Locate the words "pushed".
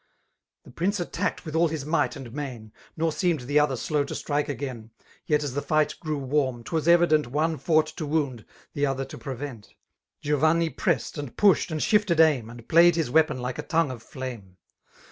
11.37-11.69